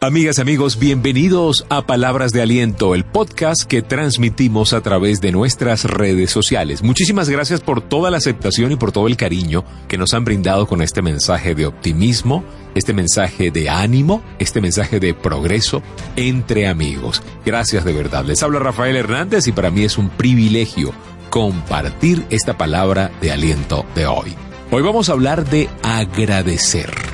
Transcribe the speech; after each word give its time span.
Amigas, 0.00 0.38
amigos, 0.38 0.78
bienvenidos 0.78 1.66
a 1.70 1.84
Palabras 1.84 2.30
de 2.30 2.40
Aliento, 2.40 2.94
el 2.94 3.04
podcast 3.04 3.64
que 3.64 3.82
transmitimos 3.82 4.72
a 4.72 4.80
través 4.80 5.20
de 5.20 5.32
nuestras 5.32 5.82
redes 5.82 6.30
sociales. 6.30 6.84
Muchísimas 6.84 7.28
gracias 7.28 7.60
por 7.60 7.80
toda 7.80 8.08
la 8.08 8.18
aceptación 8.18 8.70
y 8.70 8.76
por 8.76 8.92
todo 8.92 9.08
el 9.08 9.16
cariño 9.16 9.64
que 9.88 9.98
nos 9.98 10.14
han 10.14 10.24
brindado 10.24 10.68
con 10.68 10.82
este 10.82 11.02
mensaje 11.02 11.56
de 11.56 11.66
optimismo, 11.66 12.44
este 12.76 12.92
mensaje 12.92 13.50
de 13.50 13.70
ánimo, 13.70 14.22
este 14.38 14.60
mensaje 14.60 15.00
de 15.00 15.14
progreso 15.14 15.82
entre 16.14 16.68
amigos. 16.68 17.20
Gracias 17.44 17.84
de 17.84 17.92
verdad. 17.92 18.24
Les 18.24 18.40
habla 18.44 18.60
Rafael 18.60 18.94
Hernández 18.94 19.48
y 19.48 19.52
para 19.52 19.72
mí 19.72 19.82
es 19.82 19.98
un 19.98 20.10
privilegio 20.10 20.92
compartir 21.28 22.24
esta 22.30 22.56
palabra 22.56 23.10
de 23.20 23.32
aliento 23.32 23.84
de 23.96 24.06
hoy. 24.06 24.36
Hoy 24.70 24.82
vamos 24.82 25.08
a 25.08 25.14
hablar 25.14 25.44
de 25.50 25.68
agradecer. 25.82 27.07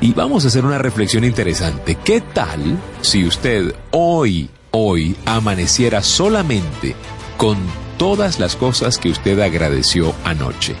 Y 0.00 0.12
vamos 0.12 0.44
a 0.44 0.48
hacer 0.48 0.64
una 0.64 0.78
reflexión 0.78 1.24
interesante. 1.24 1.96
¿Qué 1.96 2.20
tal 2.20 2.78
si 3.00 3.24
usted 3.24 3.74
hoy, 3.90 4.50
hoy, 4.70 5.16
amaneciera 5.24 6.02
solamente 6.02 6.94
con 7.36 7.56
todas 7.96 8.38
las 8.38 8.56
cosas 8.56 8.98
que 8.98 9.10
usted 9.10 9.40
agradeció 9.40 10.14
anoche? 10.24 10.74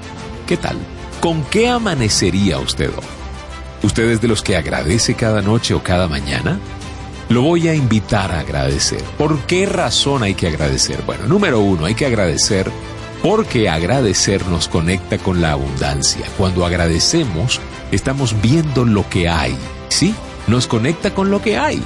¿Qué 0.46 0.56
tal? 0.56 0.76
¿Con 1.20 1.42
qué 1.44 1.68
amanecería 1.68 2.58
usted 2.58 2.90
hoy? 2.90 3.04
¿Usted 3.82 4.10
es 4.10 4.20
de 4.20 4.28
los 4.28 4.42
que 4.42 4.56
agradece 4.56 5.14
cada 5.14 5.42
noche 5.42 5.74
o 5.74 5.82
cada 5.82 6.08
mañana? 6.08 6.58
Lo 7.28 7.42
voy 7.42 7.68
a 7.68 7.74
invitar 7.74 8.32
a 8.32 8.40
agradecer. 8.40 9.02
¿Por 9.16 9.38
qué 9.46 9.64
razón 9.64 10.22
hay 10.22 10.34
que 10.34 10.48
agradecer? 10.48 11.02
Bueno, 11.06 11.26
número 11.26 11.60
uno, 11.60 11.86
hay 11.86 11.94
que 11.94 12.06
agradecer 12.06 12.70
porque 13.24 13.70
agradecer 13.70 14.46
nos 14.48 14.68
conecta 14.68 15.16
con 15.16 15.40
la 15.40 15.52
abundancia. 15.52 16.26
Cuando 16.36 16.66
agradecemos, 16.66 17.58
estamos 17.90 18.38
viendo 18.42 18.84
lo 18.84 19.08
que 19.08 19.30
hay, 19.30 19.56
¿sí? 19.88 20.14
Nos 20.46 20.66
conecta 20.66 21.14
con 21.14 21.30
lo 21.30 21.40
que 21.40 21.56
hay. 21.56 21.82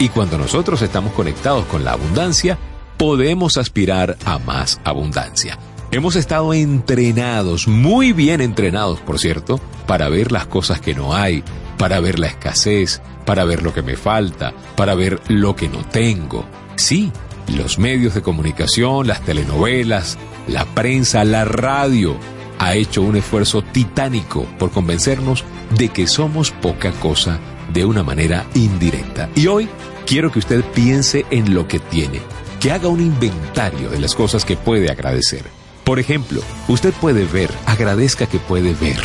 Y 0.00 0.08
cuando 0.08 0.36
nosotros 0.36 0.82
estamos 0.82 1.12
conectados 1.12 1.64
con 1.66 1.84
la 1.84 1.92
abundancia, 1.92 2.58
podemos 2.96 3.56
aspirar 3.56 4.16
a 4.24 4.40
más 4.40 4.80
abundancia. 4.82 5.60
Hemos 5.92 6.16
estado 6.16 6.52
entrenados, 6.52 7.68
muy 7.68 8.12
bien 8.12 8.40
entrenados, 8.40 8.98
por 8.98 9.20
cierto, 9.20 9.60
para 9.86 10.08
ver 10.08 10.32
las 10.32 10.46
cosas 10.46 10.80
que 10.80 10.92
no 10.92 11.14
hay, 11.14 11.44
para 11.78 12.00
ver 12.00 12.18
la 12.18 12.26
escasez, 12.26 13.00
para 13.24 13.44
ver 13.44 13.62
lo 13.62 13.72
que 13.72 13.82
me 13.82 13.96
falta, 13.96 14.52
para 14.74 14.96
ver 14.96 15.20
lo 15.28 15.54
que 15.54 15.68
no 15.68 15.84
tengo. 15.84 16.44
Sí, 16.74 17.12
los 17.48 17.78
medios 17.78 18.14
de 18.14 18.22
comunicación, 18.22 19.06
las 19.06 19.20
telenovelas, 19.22 20.18
la 20.46 20.64
prensa, 20.64 21.24
la 21.24 21.44
radio, 21.44 22.16
ha 22.58 22.74
hecho 22.74 23.02
un 23.02 23.16
esfuerzo 23.16 23.62
titánico 23.62 24.46
por 24.58 24.70
convencernos 24.70 25.44
de 25.76 25.88
que 25.88 26.06
somos 26.06 26.50
poca 26.50 26.92
cosa 26.92 27.38
de 27.72 27.84
una 27.84 28.02
manera 28.02 28.46
indirecta. 28.54 29.28
Y 29.34 29.46
hoy 29.46 29.68
quiero 30.06 30.30
que 30.30 30.38
usted 30.38 30.64
piense 30.74 31.26
en 31.30 31.54
lo 31.54 31.66
que 31.66 31.78
tiene, 31.78 32.20
que 32.60 32.72
haga 32.72 32.88
un 32.88 33.00
inventario 33.00 33.90
de 33.90 33.98
las 33.98 34.14
cosas 34.14 34.44
que 34.44 34.56
puede 34.56 34.90
agradecer. 34.90 35.44
Por 35.84 35.98
ejemplo, 35.98 36.40
usted 36.68 36.94
puede 36.94 37.24
ver, 37.26 37.50
agradezca 37.66 38.26
que 38.26 38.38
puede 38.38 38.74
ver. 38.74 38.98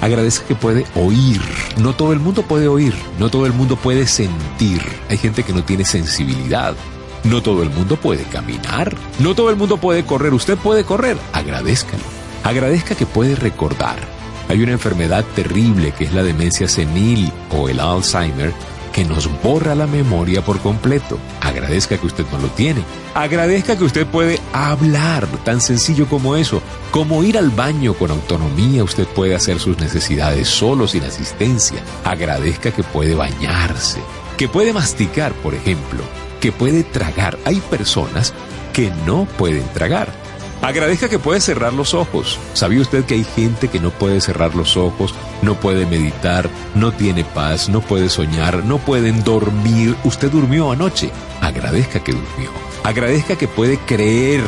Agradezca 0.00 0.46
que 0.46 0.54
puede 0.54 0.84
oír. 0.94 1.40
No 1.78 1.94
todo 1.94 2.12
el 2.12 2.20
mundo 2.20 2.42
puede 2.42 2.68
oír, 2.68 2.94
no 3.18 3.30
todo 3.30 3.46
el 3.46 3.52
mundo 3.52 3.76
puede 3.76 4.06
sentir. 4.06 4.82
Hay 5.08 5.18
gente 5.18 5.42
que 5.42 5.52
no 5.52 5.64
tiene 5.64 5.84
sensibilidad. 5.84 6.74
No 7.24 7.42
todo 7.42 7.62
el 7.62 7.70
mundo 7.70 7.96
puede 7.96 8.24
caminar, 8.24 8.94
no 9.18 9.34
todo 9.34 9.48
el 9.48 9.56
mundo 9.56 9.78
puede 9.78 10.04
correr. 10.04 10.34
Usted 10.34 10.58
puede 10.58 10.84
correr, 10.84 11.16
agradezcalo. 11.32 12.02
Agradezca 12.42 12.94
que 12.94 13.06
puede 13.06 13.34
recordar. 13.34 13.96
Hay 14.50 14.62
una 14.62 14.72
enfermedad 14.72 15.24
terrible 15.34 15.92
que 15.92 16.04
es 16.04 16.12
la 16.12 16.22
demencia 16.22 16.68
senil 16.68 17.32
o 17.50 17.70
el 17.70 17.80
Alzheimer 17.80 18.52
que 18.92 19.04
nos 19.06 19.28
borra 19.42 19.74
la 19.74 19.86
memoria 19.86 20.44
por 20.44 20.60
completo. 20.60 21.18
Agradezca 21.40 21.96
que 21.96 22.06
usted 22.06 22.26
no 22.30 22.38
lo 22.38 22.48
tiene. 22.48 22.84
Agradezca 23.14 23.76
que 23.76 23.84
usted 23.84 24.06
puede 24.06 24.38
hablar, 24.52 25.26
tan 25.44 25.62
sencillo 25.62 26.06
como 26.06 26.36
eso. 26.36 26.62
Como 26.90 27.24
ir 27.24 27.38
al 27.38 27.50
baño 27.50 27.94
con 27.94 28.10
autonomía, 28.10 28.84
usted 28.84 29.06
puede 29.06 29.34
hacer 29.34 29.58
sus 29.58 29.78
necesidades 29.78 30.46
solo, 30.46 30.86
sin 30.86 31.02
asistencia. 31.02 31.82
Agradezca 32.04 32.70
que 32.70 32.84
puede 32.84 33.14
bañarse, 33.14 34.00
que 34.36 34.46
puede 34.46 34.72
masticar, 34.72 35.32
por 35.32 35.54
ejemplo, 35.54 36.04
que 36.44 36.52
puede 36.52 36.84
tragar. 36.84 37.38
Hay 37.46 37.58
personas 37.70 38.34
que 38.74 38.92
no 39.06 39.24
pueden 39.38 39.66
tragar 39.72 40.12
Agradezca 40.64 41.10
que 41.10 41.18
puede 41.18 41.42
cerrar 41.42 41.74
los 41.74 41.92
ojos. 41.92 42.38
¿Sabía 42.54 42.80
usted 42.80 43.04
que 43.04 43.14
hay 43.14 43.24
gente 43.24 43.68
que 43.68 43.80
no 43.80 43.90
puede 43.90 44.22
cerrar 44.22 44.54
los 44.54 44.78
ojos, 44.78 45.14
no 45.42 45.60
puede 45.60 45.84
meditar, 45.84 46.48
no 46.74 46.90
tiene 46.92 47.22
paz, 47.22 47.68
no 47.68 47.82
puede 47.82 48.08
soñar, 48.08 48.64
no 48.64 48.78
pueden 48.78 49.22
dormir? 49.24 49.94
Usted 50.04 50.30
durmió 50.30 50.70
anoche. 50.70 51.10
Agradezca 51.42 52.02
que 52.02 52.12
durmió. 52.12 52.50
Agradezca 52.82 53.36
que 53.36 53.46
puede 53.46 53.76
creer. 53.78 54.42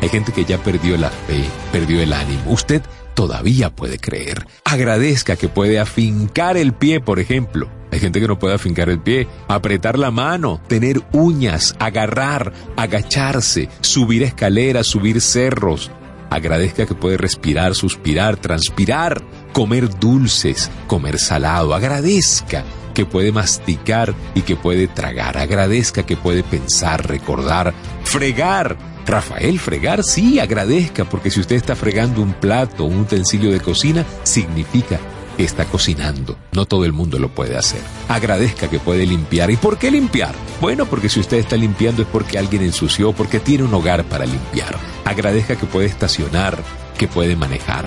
Hay 0.00 0.08
gente 0.08 0.32
que 0.32 0.44
ya 0.44 0.58
perdió 0.58 0.96
la 0.96 1.10
fe, 1.10 1.44
perdió 1.72 2.00
el 2.00 2.12
ánimo. 2.12 2.52
Usted 2.52 2.82
todavía 3.18 3.74
puede 3.74 3.98
creer. 3.98 4.46
Agradezca 4.64 5.34
que 5.34 5.48
puede 5.48 5.80
afincar 5.80 6.56
el 6.56 6.72
pie, 6.72 7.00
por 7.00 7.18
ejemplo. 7.18 7.68
Hay 7.90 7.98
gente 7.98 8.20
que 8.20 8.28
no 8.28 8.38
puede 8.38 8.54
afincar 8.54 8.88
el 8.90 9.00
pie, 9.00 9.26
apretar 9.48 9.98
la 9.98 10.12
mano, 10.12 10.60
tener 10.68 11.02
uñas, 11.10 11.74
agarrar, 11.80 12.52
agacharse, 12.76 13.70
subir 13.80 14.22
escaleras, 14.22 14.86
subir 14.86 15.20
cerros. 15.20 15.90
Agradezca 16.30 16.86
que 16.86 16.94
puede 16.94 17.16
respirar, 17.16 17.74
suspirar, 17.74 18.36
transpirar, 18.36 19.20
comer 19.52 19.98
dulces, 19.98 20.70
comer 20.86 21.18
salado. 21.18 21.74
Agradezca 21.74 22.62
que 22.94 23.04
puede 23.04 23.32
masticar 23.32 24.14
y 24.36 24.42
que 24.42 24.54
puede 24.54 24.86
tragar. 24.86 25.38
Agradezca 25.38 26.06
que 26.06 26.16
puede 26.16 26.44
pensar, 26.44 27.08
recordar, 27.08 27.74
fregar 28.04 28.78
Rafael, 29.08 29.58
fregar, 29.58 30.04
sí, 30.04 30.38
agradezca, 30.38 31.06
porque 31.06 31.30
si 31.30 31.40
usted 31.40 31.56
está 31.56 31.74
fregando 31.74 32.20
un 32.20 32.34
plato, 32.34 32.84
un 32.84 33.00
utensilio 33.00 33.50
de 33.50 33.58
cocina, 33.58 34.04
significa 34.22 35.00
que 35.34 35.44
está 35.44 35.64
cocinando. 35.64 36.36
No 36.52 36.66
todo 36.66 36.84
el 36.84 36.92
mundo 36.92 37.18
lo 37.18 37.30
puede 37.30 37.56
hacer. 37.56 37.80
Agradezca 38.08 38.68
que 38.68 38.78
puede 38.78 39.06
limpiar. 39.06 39.50
¿Y 39.50 39.56
por 39.56 39.78
qué 39.78 39.90
limpiar? 39.90 40.34
Bueno, 40.60 40.84
porque 40.84 41.08
si 41.08 41.20
usted 41.20 41.38
está 41.38 41.56
limpiando 41.56 42.02
es 42.02 42.08
porque 42.08 42.36
alguien 42.38 42.60
ensució, 42.60 43.14
porque 43.14 43.40
tiene 43.40 43.64
un 43.64 43.72
hogar 43.72 44.04
para 44.04 44.26
limpiar. 44.26 44.76
Agradezca 45.06 45.56
que 45.56 45.64
puede 45.64 45.86
estacionar, 45.86 46.62
que 46.98 47.08
puede 47.08 47.34
manejar. 47.34 47.86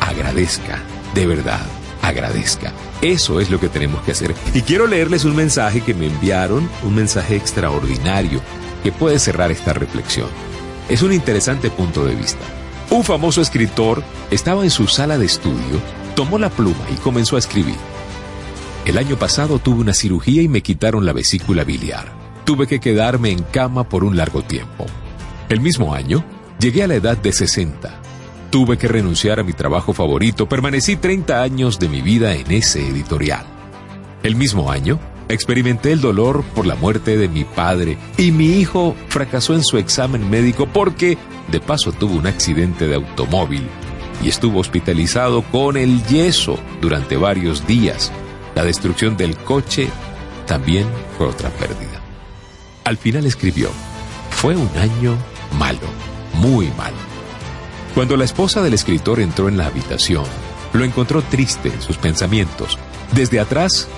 Agradezca, 0.00 0.82
de 1.14 1.26
verdad, 1.26 1.60
agradezca. 2.00 2.72
Eso 3.02 3.38
es 3.38 3.50
lo 3.50 3.60
que 3.60 3.68
tenemos 3.68 4.02
que 4.02 4.12
hacer. 4.12 4.34
Y 4.54 4.62
quiero 4.62 4.86
leerles 4.86 5.26
un 5.26 5.36
mensaje 5.36 5.82
que 5.82 5.92
me 5.92 6.06
enviaron, 6.06 6.70
un 6.84 6.94
mensaje 6.94 7.36
extraordinario 7.36 8.40
que 8.82 8.92
puede 8.92 9.18
cerrar 9.18 9.50
esta 9.50 9.74
reflexión. 9.74 10.28
Es 10.88 11.02
un 11.02 11.12
interesante 11.12 11.70
punto 11.70 12.04
de 12.04 12.14
vista. 12.14 12.44
Un 12.90 13.04
famoso 13.04 13.40
escritor 13.40 14.02
estaba 14.30 14.64
en 14.64 14.70
su 14.70 14.86
sala 14.86 15.16
de 15.16 15.24
estudio, 15.24 15.80
tomó 16.14 16.38
la 16.38 16.50
pluma 16.50 16.86
y 16.92 16.96
comenzó 16.96 17.36
a 17.36 17.38
escribir. 17.38 17.76
El 18.84 18.98
año 18.98 19.16
pasado 19.16 19.58
tuve 19.58 19.80
una 19.80 19.94
cirugía 19.94 20.42
y 20.42 20.48
me 20.48 20.62
quitaron 20.62 21.06
la 21.06 21.14
vesícula 21.14 21.64
biliar. 21.64 22.12
Tuve 22.44 22.66
que 22.66 22.80
quedarme 22.80 23.30
en 23.30 23.42
cama 23.42 23.88
por 23.88 24.04
un 24.04 24.18
largo 24.18 24.42
tiempo. 24.42 24.84
El 25.48 25.60
mismo 25.60 25.94
año, 25.94 26.22
llegué 26.60 26.82
a 26.82 26.86
la 26.86 26.96
edad 26.96 27.16
de 27.16 27.32
60. 27.32 28.00
Tuve 28.50 28.76
que 28.76 28.86
renunciar 28.86 29.40
a 29.40 29.42
mi 29.42 29.54
trabajo 29.54 29.94
favorito, 29.94 30.48
permanecí 30.48 30.96
30 30.96 31.42
años 31.42 31.78
de 31.78 31.88
mi 31.88 32.02
vida 32.02 32.34
en 32.34 32.50
ese 32.52 32.86
editorial. 32.86 33.46
El 34.22 34.36
mismo 34.36 34.70
año, 34.70 35.00
Experimenté 35.28 35.92
el 35.92 36.00
dolor 36.00 36.44
por 36.54 36.66
la 36.66 36.74
muerte 36.74 37.16
de 37.16 37.28
mi 37.28 37.44
padre 37.44 37.96
y 38.18 38.30
mi 38.30 38.58
hijo 38.58 38.94
fracasó 39.08 39.54
en 39.54 39.64
su 39.64 39.78
examen 39.78 40.28
médico 40.28 40.66
porque 40.66 41.16
de 41.50 41.60
paso 41.60 41.92
tuvo 41.92 42.16
un 42.16 42.26
accidente 42.26 42.86
de 42.86 42.96
automóvil 42.96 43.66
y 44.22 44.28
estuvo 44.28 44.60
hospitalizado 44.60 45.42
con 45.42 45.76
el 45.76 46.04
yeso 46.06 46.58
durante 46.80 47.16
varios 47.16 47.66
días. 47.66 48.12
La 48.54 48.64
destrucción 48.64 49.16
del 49.16 49.36
coche 49.36 49.88
también 50.46 50.86
fue 51.16 51.26
otra 51.26 51.48
pérdida. 51.50 52.00
Al 52.84 52.98
final 52.98 53.24
escribió, 53.24 53.70
fue 54.30 54.56
un 54.56 54.68
año 54.76 55.16
malo, 55.58 55.88
muy 56.34 56.68
malo. 56.76 56.96
Cuando 57.94 58.16
la 58.16 58.24
esposa 58.24 58.62
del 58.62 58.74
escritor 58.74 59.20
entró 59.20 59.48
en 59.48 59.56
la 59.56 59.66
habitación, 59.66 60.24
lo 60.74 60.84
encontró 60.84 61.22
triste 61.22 61.68
en 61.68 61.80
sus 61.80 61.96
pensamientos. 61.96 62.78
Desde 63.12 63.40
atrás 63.40 63.88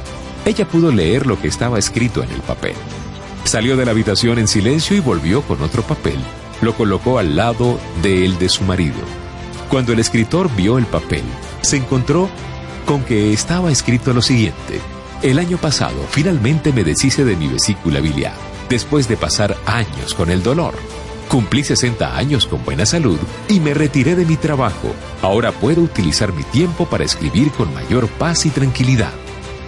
ella 0.46 0.66
pudo 0.66 0.92
leer 0.92 1.26
lo 1.26 1.40
que 1.40 1.48
estaba 1.48 1.78
escrito 1.78 2.22
en 2.22 2.30
el 2.30 2.40
papel. 2.40 2.74
Salió 3.44 3.76
de 3.76 3.84
la 3.84 3.90
habitación 3.90 4.38
en 4.38 4.46
silencio 4.46 4.96
y 4.96 5.00
volvió 5.00 5.42
con 5.42 5.60
otro 5.60 5.82
papel. 5.82 6.18
Lo 6.62 6.74
colocó 6.74 7.18
al 7.18 7.34
lado 7.34 7.78
de 8.00 8.24
el 8.24 8.38
de 8.38 8.48
su 8.48 8.62
marido. 8.62 8.94
Cuando 9.68 9.92
el 9.92 9.98
escritor 9.98 10.48
vio 10.56 10.78
el 10.78 10.86
papel, 10.86 11.24
se 11.62 11.76
encontró 11.76 12.30
con 12.86 13.02
que 13.02 13.32
estaba 13.32 13.72
escrito 13.72 14.14
lo 14.14 14.22
siguiente. 14.22 14.80
El 15.20 15.40
año 15.40 15.58
pasado 15.58 16.04
finalmente 16.10 16.72
me 16.72 16.84
deshice 16.84 17.24
de 17.24 17.34
mi 17.34 17.48
vesícula 17.48 17.98
biliar, 17.98 18.36
después 18.68 19.08
de 19.08 19.16
pasar 19.16 19.56
años 19.66 20.14
con 20.14 20.30
el 20.30 20.44
dolor. 20.44 20.74
Cumplí 21.28 21.64
60 21.64 22.16
años 22.16 22.46
con 22.46 22.64
buena 22.64 22.86
salud 22.86 23.18
y 23.48 23.58
me 23.58 23.74
retiré 23.74 24.14
de 24.14 24.24
mi 24.24 24.36
trabajo. 24.36 24.94
Ahora 25.22 25.50
puedo 25.50 25.82
utilizar 25.82 26.32
mi 26.32 26.44
tiempo 26.44 26.86
para 26.86 27.02
escribir 27.02 27.50
con 27.50 27.74
mayor 27.74 28.06
paz 28.06 28.46
y 28.46 28.50
tranquilidad. 28.50 29.12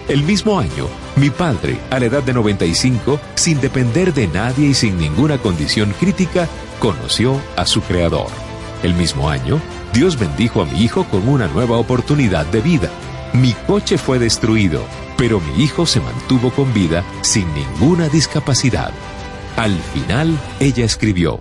El 0.09 0.23
mismo 0.23 0.59
año, 0.59 0.87
mi 1.17 1.29
padre, 1.29 1.77
a 1.91 1.99
la 1.99 2.07
edad 2.07 2.23
de 2.23 2.33
95, 2.33 3.19
sin 3.35 3.61
depender 3.61 4.11
de 4.11 4.27
nadie 4.27 4.69
y 4.69 4.73
sin 4.73 4.97
ninguna 4.97 5.37
condición 5.37 5.93
crítica, 5.99 6.49
conoció 6.79 7.39
a 7.55 7.67
su 7.67 7.81
Creador. 7.81 8.31
El 8.81 8.95
mismo 8.95 9.29
año, 9.29 9.61
Dios 9.93 10.17
bendijo 10.17 10.63
a 10.63 10.65
mi 10.65 10.81
hijo 10.81 11.03
con 11.03 11.27
una 11.27 11.47
nueva 11.47 11.77
oportunidad 11.77 12.47
de 12.47 12.59
vida. 12.59 12.89
Mi 13.33 13.53
coche 13.67 13.99
fue 13.99 14.17
destruido, 14.17 14.83
pero 15.15 15.39
mi 15.39 15.63
hijo 15.63 15.85
se 15.85 15.99
mantuvo 15.99 16.49
con 16.49 16.73
vida 16.73 17.03
sin 17.21 17.45
ninguna 17.53 18.09
discapacidad. 18.09 18.91
Al 19.57 19.77
final, 19.93 20.35
ella 20.59 20.85
escribió, 20.85 21.39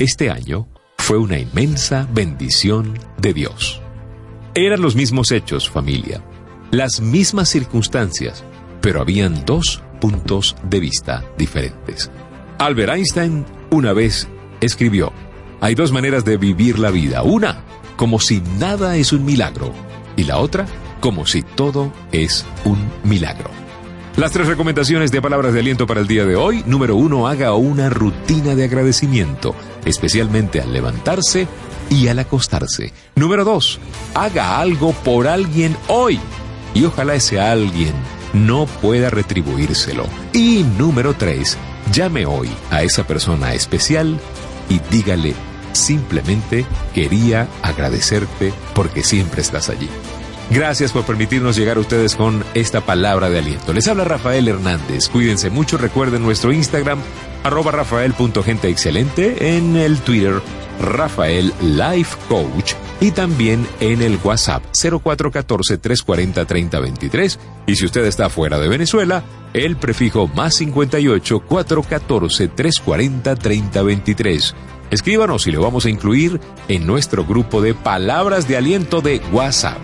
este 0.00 0.28
año 0.28 0.66
fue 0.96 1.18
una 1.18 1.38
inmensa 1.38 2.08
bendición 2.12 2.98
de 3.16 3.32
Dios. 3.32 3.80
Eran 4.54 4.80
los 4.80 4.96
mismos 4.96 5.30
hechos, 5.30 5.70
familia, 5.70 6.20
las 6.70 7.00
mismas 7.00 7.48
circunstancias, 7.48 8.44
pero 8.80 9.00
habían 9.00 9.44
dos 9.44 9.82
puntos 10.00 10.56
de 10.64 10.80
vista 10.80 11.24
diferentes. 11.36 12.10
Albert 12.58 12.92
Einstein 12.92 13.44
una 13.70 13.92
vez 13.92 14.28
escribió, 14.60 15.12
hay 15.60 15.74
dos 15.74 15.92
maneras 15.92 16.24
de 16.24 16.36
vivir 16.36 16.78
la 16.78 16.90
vida. 16.90 17.22
Una, 17.22 17.62
como 17.96 18.20
si 18.20 18.42
nada 18.58 18.96
es 18.96 19.12
un 19.12 19.24
milagro. 19.24 19.72
Y 20.16 20.24
la 20.24 20.38
otra, 20.38 20.66
como 21.00 21.26
si 21.26 21.42
todo 21.42 21.92
es 22.12 22.44
un 22.64 22.78
milagro. 23.04 23.50
Las 24.16 24.32
tres 24.32 24.48
recomendaciones 24.48 25.12
de 25.12 25.22
palabras 25.22 25.52
de 25.52 25.60
aliento 25.60 25.86
para 25.86 26.00
el 26.00 26.08
día 26.08 26.24
de 26.24 26.34
hoy. 26.34 26.64
Número 26.66 26.96
uno, 26.96 27.28
haga 27.28 27.54
una 27.54 27.88
rutina 27.88 28.56
de 28.56 28.64
agradecimiento, 28.64 29.54
especialmente 29.84 30.60
al 30.60 30.72
levantarse 30.72 31.46
y 31.88 32.08
al 32.08 32.18
acostarse. 32.18 32.92
Número 33.14 33.44
dos, 33.44 33.78
haga 34.14 34.58
algo 34.58 34.92
por 34.92 35.28
alguien 35.28 35.76
hoy 35.86 36.18
y 36.74 36.84
ojalá 36.84 37.14
ese 37.14 37.40
alguien 37.40 37.92
no 38.32 38.66
pueda 38.66 39.10
retribuírselo. 39.10 40.06
Y 40.32 40.64
número 40.78 41.14
tres, 41.14 41.56
llame 41.92 42.26
hoy 42.26 42.50
a 42.70 42.82
esa 42.82 43.06
persona 43.06 43.54
especial 43.54 44.18
y 44.68 44.80
dígale 44.90 45.34
simplemente 45.72 46.66
quería 46.94 47.48
agradecerte 47.62 48.52
porque 48.74 49.02
siempre 49.02 49.42
estás 49.42 49.68
allí. 49.68 49.88
Gracias 50.50 50.92
por 50.92 51.04
permitirnos 51.04 51.56
llegar 51.56 51.76
a 51.76 51.80
ustedes 51.80 52.16
con 52.16 52.42
esta 52.54 52.80
palabra 52.80 53.28
de 53.28 53.38
aliento. 53.38 53.72
Les 53.74 53.86
habla 53.86 54.04
Rafael 54.04 54.48
Hernández. 54.48 55.08
Cuídense 55.08 55.50
mucho. 55.50 55.76
Recuerden 55.76 56.22
nuestro 56.22 56.52
Instagram, 56.52 57.00
arroba 57.44 57.70
rafael.genteexcelente, 57.70 59.56
en 59.56 59.76
el 59.76 59.98
Twitter, 59.98 60.40
Rafael 60.80 61.52
Life 61.60 62.16
Coach 62.28 62.74
y 63.00 63.12
también 63.12 63.66
en 63.80 64.02
el 64.02 64.18
WhatsApp 64.22 64.62
0414-340-3023. 64.72 67.38
Y 67.66 67.76
si 67.76 67.86
usted 67.86 68.04
está 68.04 68.28
fuera 68.28 68.58
de 68.58 68.68
Venezuela, 68.68 69.24
el 69.54 69.76
prefijo 69.76 70.26
más 70.28 70.54
58 70.54 71.40
414 71.40 72.48
340 72.48 73.36
3023. 73.36 74.54
Escríbanos 74.90 75.46
y 75.46 75.52
lo 75.52 75.62
vamos 75.62 75.84
a 75.84 75.90
incluir 75.90 76.40
en 76.68 76.86
nuestro 76.86 77.24
grupo 77.24 77.60
de 77.60 77.74
palabras 77.74 78.48
de 78.48 78.56
aliento 78.56 79.00
de 79.00 79.20
WhatsApp. 79.32 79.78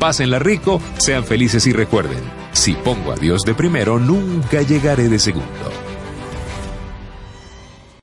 Pásenla 0.00 0.38
rico, 0.38 0.80
sean 0.98 1.24
felices 1.24 1.66
y 1.66 1.72
recuerden, 1.72 2.20
si 2.52 2.74
pongo 2.74 3.12
a 3.12 3.16
Dios 3.16 3.42
de 3.42 3.54
primero, 3.54 3.98
nunca 3.98 4.62
llegaré 4.62 5.08
de 5.08 5.18
segundo. 5.18 5.87